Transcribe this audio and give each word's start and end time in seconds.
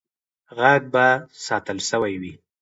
غږ 0.57 0.81
به 0.93 1.05
ساتل 1.45 1.77
سوی 1.89 2.13
وي. 2.21 2.33